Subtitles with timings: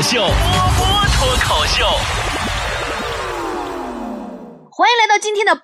[0.00, 0.26] 口秀，波
[0.78, 1.84] 波脱口秀。
[4.70, 5.62] 欢迎来到今天的波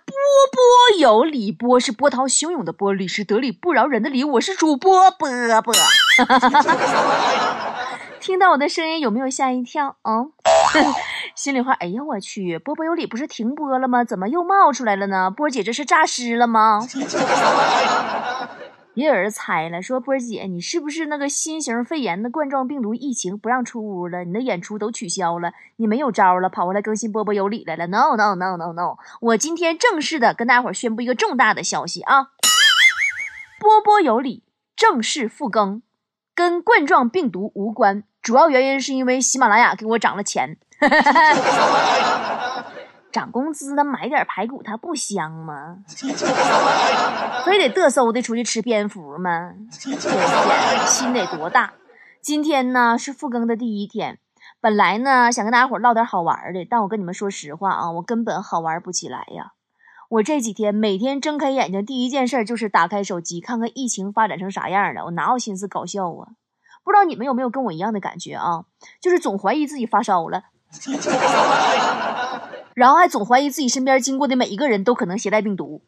[0.52, 0.60] 波
[0.98, 4.22] 有理，波是波涛汹涌的波，理是得理不饶人的理。
[4.24, 5.26] 我是主播波
[5.62, 5.74] 波。
[8.20, 9.96] 听到我的声音有没有吓一跳？
[10.02, 10.30] 嗯，
[11.34, 14.04] 心里话，哎呀我去，波波有理不是停播了吗？
[14.04, 15.30] 怎么又冒出来了呢？
[15.30, 16.86] 波姐这是诈尸了吗？
[18.96, 24.24] 也有人猜了，说波儿姐，你是不是那个新型肺炎的冠状病毒疫情不让出屋了？
[24.24, 28.96] 你的演出都取消了，你没有招了，跑过来更新波波有理来了？No No No No No！
[29.20, 32.30] 我今天正式的跟大伙儿宣布一个重大的消息啊！
[33.60, 35.82] 波波有理正式复更，
[36.34, 40.56] 跟冠状病毒无关，主要原因是因为喜马拉雅给我涨了钱。
[43.12, 45.78] 涨工资了，买点排骨它不香吗？
[47.56, 49.54] 非得嘚瑟的出去吃蝙蝠吗？
[49.80, 49.96] 天
[50.86, 51.72] 心得多大？
[52.20, 54.18] 今天呢是复更的第一天，
[54.60, 59.52] 本来呢想跟大家伙唠点好玩的，但我跟你们说实话啊，我根本好玩不起来呀。
[60.10, 66.36] 我这几天每天睁开眼睛第一件事就是打开手机看看疫情发展成啥样了，我哪有心思搞笑啊？
[66.84, 68.66] 不知道你们有没有跟我一样的感觉啊？
[69.00, 70.42] 就是总怀疑自己发烧了。
[72.74, 75.80] 然后还总怀疑自己身边经过的每一个人都可能携带病毒。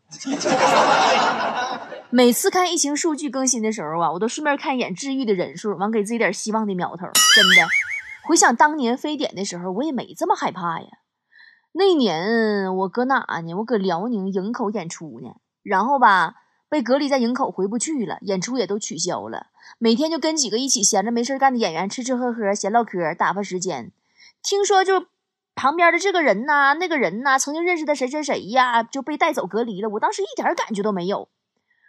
[2.10, 7.06] 每次看疫情数据更新的时候啊，我都顺便看一眼治愈的人数，完给自己点希望的苗头。
[7.34, 7.68] 真的，
[8.26, 10.86] 回想当年非典的时候，我也没这么害怕呀。
[11.72, 13.54] 那年我搁哪呢？
[13.56, 15.34] 我搁辽宁营口演出呢。
[15.62, 16.36] 然后吧，
[16.70, 19.48] 被隔离在营口，回不去了，演出也都取消了。
[19.78, 23.92] 每天就跟几个一起闲着没事干的演员吃吃喝喝、闲唠嗑，打发时间。
[24.42, 25.06] 听说就。
[25.54, 29.88] 旁边的这个人呐，那个人呐，曾经认识的谁谁谁呀，就被带走隔离了。
[29.88, 31.28] 我当时一点感觉都没有，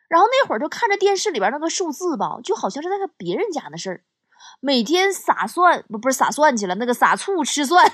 [0.10, 4.04] 然后那会儿就看着电视里边那个数字吧，就好像是那个别人家的事儿。
[4.60, 7.90] 每天撒蒜不不是撒蒜去了，那个撒醋吃蒜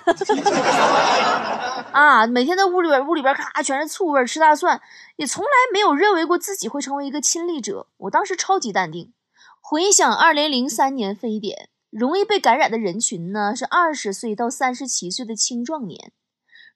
[1.92, 4.82] 啊，每天在屋里边屋里边咔全是醋味，吃大蒜，
[5.18, 7.88] 也从来没有认为过自己会成为一个亲历者。
[7.98, 9.14] 我当时超级淡定。
[9.62, 11.70] 回想二零零三年非典。
[11.92, 16.12] 容易被感染的人群呢是二十岁到三十七岁的青壮年，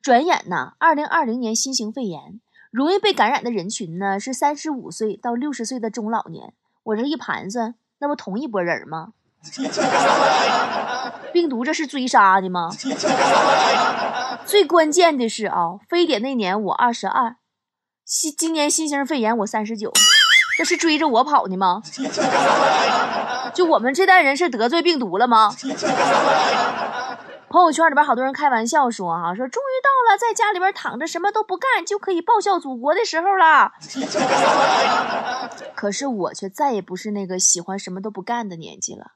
[0.02, 2.40] 转眼呢，二零二零年新型肺炎
[2.72, 6.54] 容易被感染的人群呢是三十五岁到六十岁的中老年。
[6.84, 9.14] 我这一盘算，那不同一拨人吗？
[11.32, 12.70] 病毒这是追杀的吗？
[14.46, 17.36] 最关键的是啊，非典那年我二十二，
[18.06, 19.94] 新今年新型肺炎我三十九，
[20.58, 21.82] 这是追着我跑的吗？
[23.54, 25.56] 就我们这代人是得罪病毒了吗？
[27.50, 33.72] 朋友圈里边好多人开玩笑说啊，说终于到了在家里边躺着什么都不干就可以报效祖国的时候了。
[35.74, 39.14] 可是我却再也不是那个喜欢什么都不干的年纪了，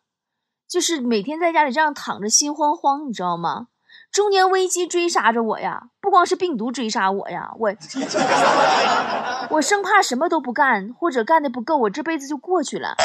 [0.67, 3.67] 就是每天在家里这样躺着心慌慌，你知道吗？
[4.11, 7.71] 中年危机追杀着我呀，不光是病毒追杀我呀，我
[9.51, 12.95] 我生怕什么都不干或者干的不够，我这辈子就过去了。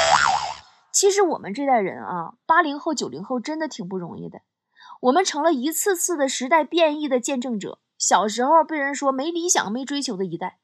[0.90, 4.40] 其实我们这代人啊，八零后、九零后真的挺不容易的。
[5.00, 7.78] 我们成了一次次的时代变异的见证者。
[7.98, 10.58] 小时候被人说没理想、没追求的一代，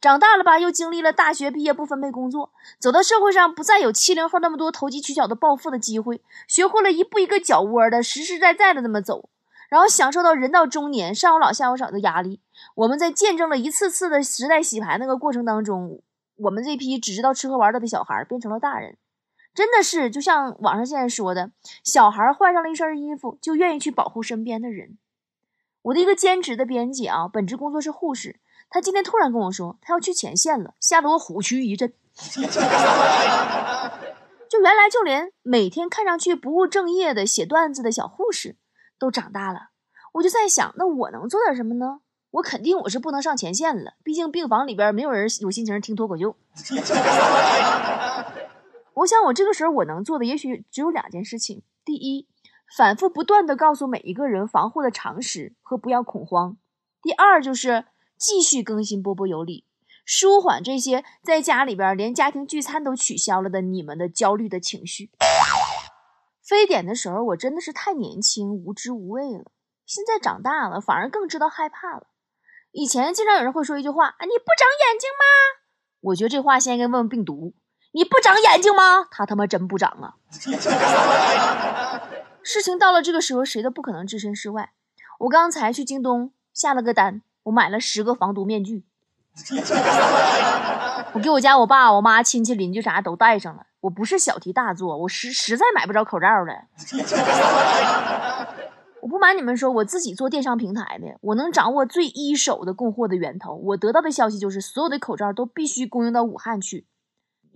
[0.00, 9.28] 长大了吧，又经历了大学毕业不分配工作，走到社会上不再有七零后那么多投机取巧的暴富的机会，学会了一步一个脚窝的实实在在的这么走，
[9.68, 12.40] 然后享受到人到中年上有老下有少的压力。
[12.74, 16.02] 我们在见证了一次次的时代洗牌那个过程当中，
[16.36, 18.96] 我们这批只知道吃喝玩乐的小孩变成了大人。
[19.54, 21.50] 真的是，就像网上现在说的，
[21.82, 24.98] 小孩换上了一身衣服，就愿意去保护身边的人。
[25.82, 31.92] 我的一个兼职的编辑啊，本职工作是护士，他今天突然跟我说，他要去前线了，吓得我虎躯一震。
[34.48, 38.56] 就原来就连每天看上去不务正业的写段子的小护士
[38.98, 39.70] 都长大了，
[40.14, 42.00] 我就在想，那我能做点什么呢？
[42.30, 46.36] 我肯定我是不能上前线了，毕竟病房里边没有人有心情听脱口秀。
[48.98, 52.26] 我想，我这个时候我能做的也许只有两件事情：第一，
[52.76, 56.56] 反复不断的告诉每一个人防护的常识和不要恐慌；
[57.00, 57.84] 第二，就是
[58.16, 59.64] 继续更新波波有理，
[60.04, 65.10] 舒缓这些在家里边连家庭聚餐都取消了的你们的焦虑的情绪。
[66.42, 69.52] 非典的时候，我真的是太年轻、无知无畏了。
[69.86, 72.08] 现在长大了，反而更知道害怕了。
[72.72, 75.60] 以前经常有人会说一句话：“啊，你不长眼睛吗？”
[76.00, 77.54] 我觉得这话先应该问问病毒。
[77.92, 79.06] 你不长眼睛吗？
[79.10, 80.14] 他他妈真不长啊！
[82.42, 84.72] 事情到了这个时候，谁都不可能置身事外。
[85.20, 88.84] 我刚才去京东下了个单，我买了十个防毒面具。
[91.12, 93.66] 我给我家我爸、我妈、亲戚、邻居啥都带上了。
[93.80, 96.64] 我不是小题大做，我实实在买不着口罩了。
[99.00, 103.54] 我不瞒你们说，我自己做电商平台的，我能掌握最一手的供货的源头。
[103.54, 106.86] 我得到的消息就是，所有的口罩都必须供应到武汉去。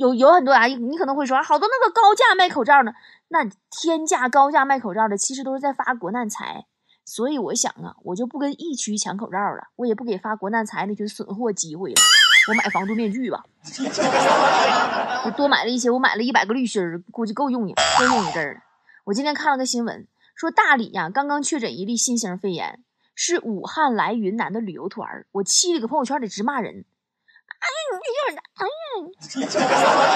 [0.02, 2.93] 有有很多啊，你可能会说，好多那个高价卖口罩呢，
[3.28, 6.66] 那天价高价卖口罩的，其实都是在发国难财。
[7.04, 12.00] 所以我想啊，我就不跟疫区抢口罩了，我也不给发国难财那群损货机会了。
[12.49, 13.44] 我买防毒面具吧，
[15.25, 18.60] 我多买了一些，我买了一百个滤芯儿，估计够用一够用一阵儿了。
[19.04, 22.82] 我今天看了个新闻，说大理呀刚刚确诊一例新型肺炎，
[23.14, 26.84] 是武汉来云南的旅游团儿，我气的搁朋友圈里直骂人。
[27.62, 27.94] 哎呀，
[29.37, 29.64] 你这，哎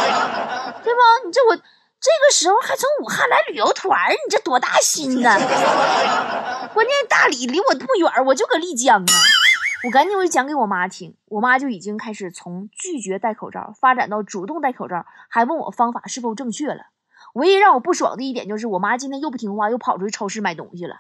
[0.09, 1.01] 呀，对吧？
[1.25, 5.31] 你这我这个时候还从武汉来旅游团，你这多大心呢？
[6.75, 9.07] 关键大理离我不远，我就搁丽江啊。
[9.85, 16.87] 我赶紧我就讲给我妈听，我妈就已经开始从拒绝戴口罩发展到主动戴口罩，还问我方法是否正确了。
[17.35, 20.97] 唯一让我不爽的一点就是，我妈今天又不听话，又跑出去超市买东西了。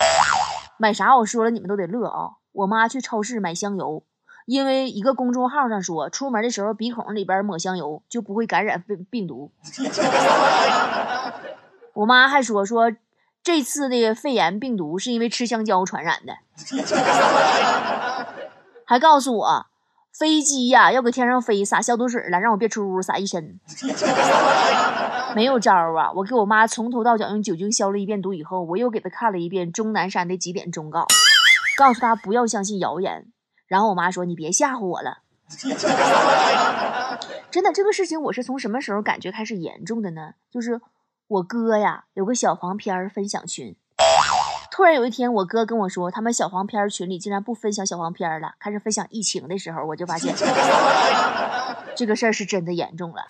[0.78, 1.16] 买啥？
[1.16, 2.30] 我说了，你们都得乐啊！
[2.52, 4.04] 我妈去超市买香油，
[4.46, 9.50] 因为一个公众号上说，出门的时候鼻孔里边抹香油就不会感染病病毒。
[11.94, 12.92] 我妈还说说，
[13.42, 16.36] 这次的肺炎病毒是因为吃香蕉传染的。
[18.86, 19.66] 还告诉我，
[20.16, 23.58] 飞机呀要搁天上飞，洒消毒水了，让我别出屋，洒一身。
[25.34, 26.12] 没有招啊！
[26.14, 31.04] 我给我妈从头到脚用酒精消了一遍毒以后，我又给她看了一遍钟南山的几点忠告，
[31.76, 33.26] 告诉她不要相信谣言。
[33.66, 35.18] 然后我妈说：“你别吓唬我了。”
[37.50, 40.34] 真的，这个事情我是从什么时候感觉开始严重的呢？
[40.50, 40.80] 就是
[41.28, 43.76] 我哥呀有个小黄片分享群。
[44.72, 50.34] 突然有一天，我哥跟我说，他们小黄片群里竟然不分享小黄片了，开始分享疫情的时候，我就发现
[51.96, 53.24] 这个事儿是真的严重了。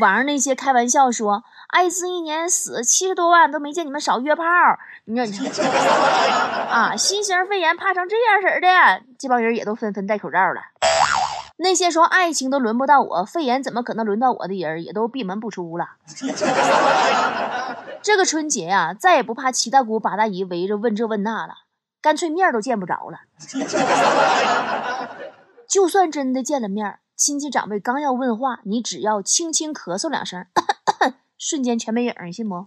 [0.00, 4.44] 网上那些开玩笑说艾滋一年死七十多万都没见你们少约炮，
[5.04, 5.36] 你说你
[6.70, 10.62] 啊，新型肺炎怕成这样式的，这帮人也都纷纷戴口罩了。
[11.58, 15.90] 那些说爱情都轮不到我，肺炎怎么可能轮到我的人，也都闭门不出了。
[18.02, 21.54] 这个春节呀，再也不怕七大姑八大姨围着问这问那了，
[22.00, 23.20] 干脆面都见不着了。
[25.68, 30.44] 就算真的见了面，亲戚长辈刚要问话，你只要轻轻咳嗽两声，
[31.38, 32.66] 瞬间全没影儿，你，信不？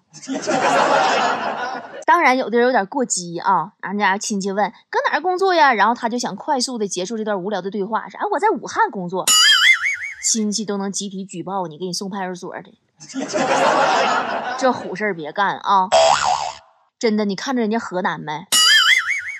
[2.07, 9.25] 当然，有的人有点过激啊，俺家亲戚问搁哪儿工作呀，然后他就想快速的结束这段无聊的对话，说啊我在武汉工作，
[10.31, 12.79] 亲戚都能集体举报你，给你送派出所的，
[14.57, 15.89] 这虎事儿别干啊！
[16.97, 18.47] 真的，你看着人家河南没？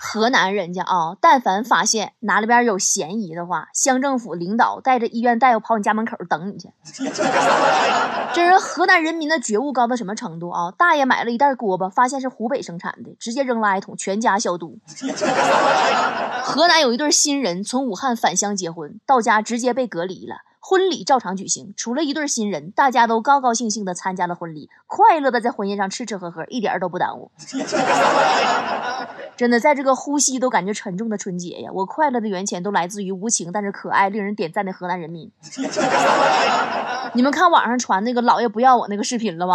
[0.05, 6.69] 河南人家啊，但凡发现哪里边有嫌疑的话，乡政府领导带着医院大夫跑你家门口等你去。
[8.31, 10.71] 这人河南人民的觉悟高到什么程度啊？
[10.77, 14.77] 大爷买了一袋锅巴，发现是湖北生产的，直接扔垃圾桶，全家消毒。
[16.45, 20.35] 河南有一对新人从武汉返乡结婚，到家直接被隔离了。
[20.67, 27.29] 婚礼照常举行，除了一对新人，大家都高高兴兴的参加了婚礼，快乐的在婚宴上吃吃喝喝，一点都不耽误。
[29.37, 35.31] 真的，在这个呼吸都感觉沉重的春节呀，我快乐的源泉都来自于无情但是可爱、令人点赞的河南人民。
[37.13, 39.53] 你们看网上传那个姥爷不要我那个视频了吗？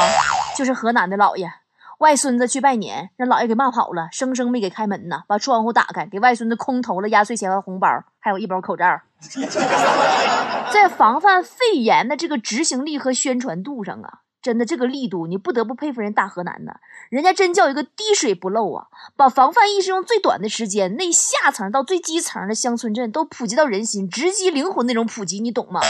[0.56, 1.52] 就是河南的姥爷。
[2.00, 5.24] 外孙子去拜年，让姥爷给骂跑了，生生没给开门呢。
[5.28, 7.86] 把窗户打开，给外孙子空投了压岁钱和红包，
[8.18, 8.86] 还有一包口罩。
[10.72, 16.72] 在防范肺炎的这个执行力和宣传度上啊，真的这个力度，你不得不佩服人大河南呐，
[17.10, 18.86] 人家真叫一个滴水不漏啊！
[19.14, 25.82] 把防范意识用最短的时间，内下层到最基层的乡村镇都普及到人心，直击灵魂那种普及，你懂吗？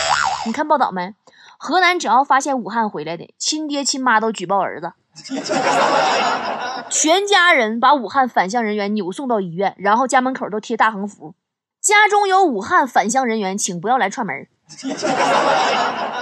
[0.45, 1.15] 你看报道没？
[1.57, 4.95] 河南只要发现武汉回来的，亲爹亲妈都举报儿子。
[6.91, 11.35] 全家人把武汉返乡人员扭送到医院，然后家门口都贴大横幅
[11.81, 14.47] ：“家中有武汉返乡人员，请不要来串门。”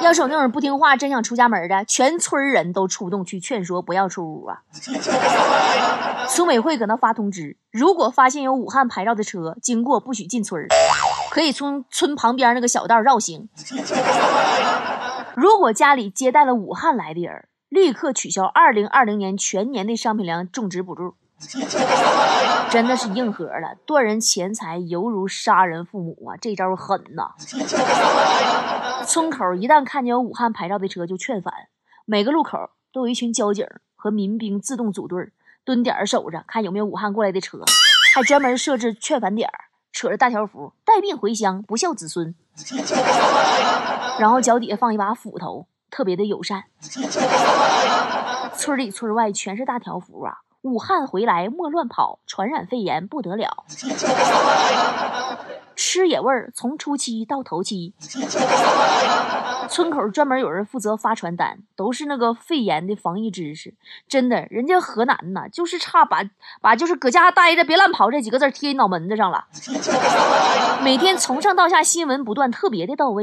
[0.01, 4.63] 要是有那种不听话、真想出家门的，全村人都出动去劝说，不要出屋啊！
[6.29, 10.67] 村委会搁那发通知：如果发现有武汉牌照的车经过，不许进村
[11.31, 13.49] 可以从村旁边那个小道绕行。
[15.35, 21.15] 如果家里接待了武汉来的人，立刻取消二零二零年全年的商品粮种植补助，
[22.71, 23.77] 真的是硬核了！
[23.85, 27.35] 断人钱财犹如杀人父母啊，这招狠呐！
[29.05, 31.53] 村口一旦看见有武汉牌照的车，就劝返。
[32.07, 35.31] 每个路口都有一群交警和民兵自动组队，
[35.63, 37.59] 蹲点守着，看有没有武汉过来的车，
[38.15, 39.51] 还专门设置劝返点，
[39.93, 42.35] 扯着大条幅：带病回乡，不孝子孙。
[44.19, 46.65] 然后脚底下放一把斧头，特别的友善。
[48.55, 50.39] 村里村外全是大条幅啊！
[50.63, 53.65] 武汉回来莫乱跑，传染肺炎不得了。
[55.77, 57.95] 吃野味儿从初期到头七。
[59.69, 63.75] 村口专门有人负责发传单，都是那个肺炎的防疫知识。
[64.09, 66.25] 真的，人家河南呐，就是差把
[66.61, 69.45] 把就是搁家待着别乱跑这几个字贴你脑门子上了。
[70.83, 73.23] 每天从上到下新闻不断，特别的到位。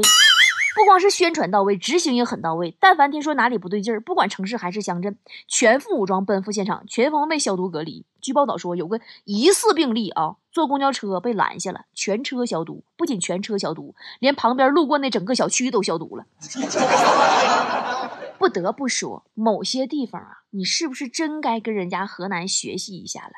[0.76, 2.76] 不光是宣传到位，执行也很到位。
[2.78, 5.16] 但凡听说哪里不对劲儿，不管城市还是乡镇，
[5.48, 8.04] 全副武装奔赴现场，全方位消毒隔离。
[8.20, 16.26] 据报道说，有个疑似病例啊，坐公交车被拦下了，全车消毒，不仅全车消毒，连旁边路过那整个小区都消毒了。
[18.38, 23.32] 不得不说，某些地方啊，你是不是真该跟人家河南学习一下了？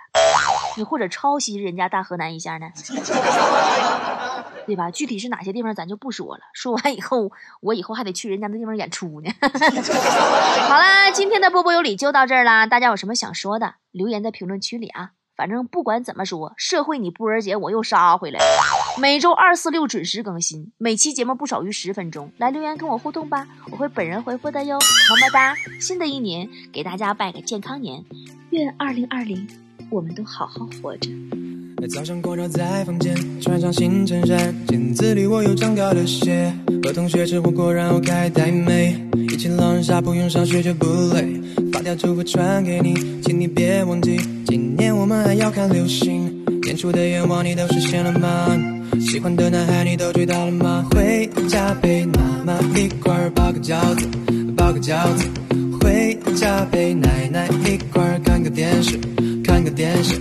[0.77, 2.67] 你或者抄袭人家大河南一下呢？
[4.69, 4.91] 对吧？
[4.91, 6.43] 具体是哪些地方，咱就不说了。
[6.53, 7.33] 说完以后，
[7.63, 9.31] 我以后还得去人家那地方演出呢。
[10.69, 12.67] 好啦，今天的波波有理就到这儿啦。
[12.67, 15.13] 大家有什么想说的，留言在评论区里啊。
[15.35, 19.01] 反正不管怎么说，社会你波儿姐我又杀回来了。
[19.01, 22.31] 每周二、四、六准时更新，每期节目不少于十分钟。
[22.37, 24.75] 来留言跟我互动吧，我会本人回复的哟。
[24.75, 25.55] 么么哒！
[25.81, 28.05] 新的一年给大家拜个健康年，
[28.51, 29.49] 愿二零二零
[29.91, 31.09] 我们都好好活着。
[31.87, 36.53] 早上光照在房间，穿上新衬衫，镜子里我又长高了些。
[36.83, 41.41] 和同学吃火锅，然后开台妹，一起狼人杀，不用上学就不累。
[41.73, 46.45] 发条祝福传给你，请你别忘记，今年我们还要看流星。
[46.63, 48.59] 年初的愿望你都实现了吗？
[49.01, 50.85] 喜欢的男孩你都追到了吗？
[50.91, 54.07] 回家陪妈妈一块包个饺子，
[54.57, 55.27] 包个饺子。
[55.81, 58.99] 回家陪奶奶一块看个电视，
[59.45, 60.17] 看个电视。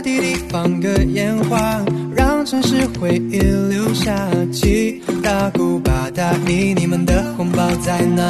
[0.00, 4.28] 地里放个烟花，让城市回忆留下。
[4.52, 8.24] 七大姑八大姨，你们的红包在哪？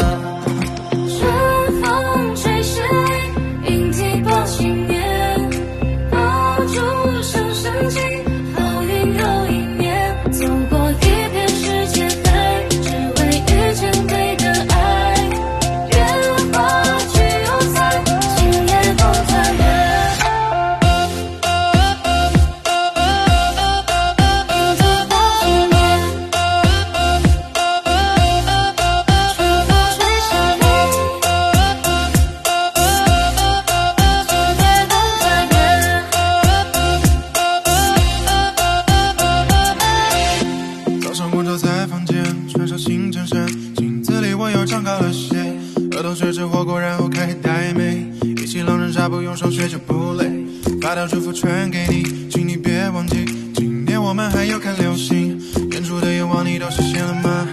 [51.00, 55.40] 条祝福传给你，请你别忘记，今年我们还要看流星。
[55.70, 57.48] 演出的愿望你都实现了吗？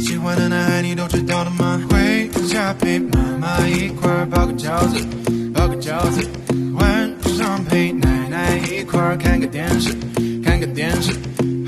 [0.00, 1.80] 喜欢的男孩你都知道了吗？
[1.88, 5.06] 回家陪妈妈一块包个饺子，
[5.54, 6.28] 包个饺子。
[6.74, 9.94] 晚上陪奶奶一块看个电视，
[10.42, 11.12] 看个电视。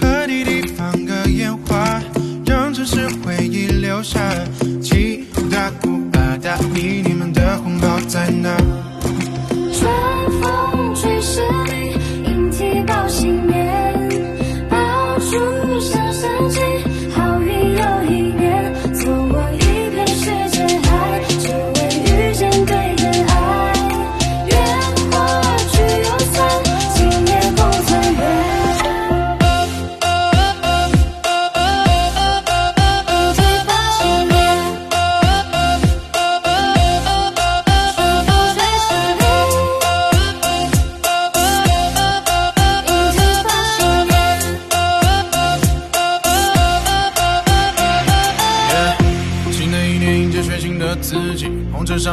[0.00, 2.02] 和弟弟放个烟花，
[2.44, 4.18] 让城市回忆留下。
[4.82, 8.56] 七大姑八大姨，你们的红包在哪？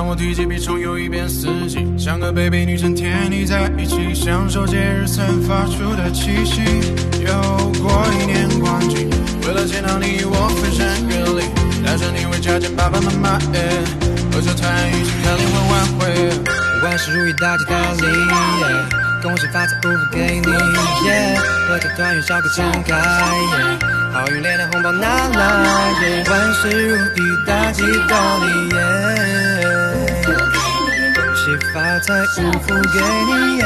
[0.09, 6.63] 我提起笔重游一遍四季，像个 baby 女神甜腻在一起，享受节日散发出的气息。
[7.21, 7.31] 又
[7.79, 9.07] 过一年光景，
[9.45, 11.45] 为了见到你我翻山越岭，
[11.85, 13.69] 带着你回家见爸爸妈妈，耶，
[14.33, 16.09] 合着团一起看联欢晚会，
[16.81, 18.65] 万事如意大吉大利，耶，
[19.21, 20.49] 恭喜发财祝福给你，
[21.05, 21.37] 耶，
[21.67, 22.97] 合家团圆笑口常开，
[24.19, 26.25] 好运连连红包拿来，耶！
[26.29, 28.77] 万事如意，大吉大利，耶！
[31.15, 31.41] 恭喜
[31.73, 33.63] 发财，祝福给你，耶！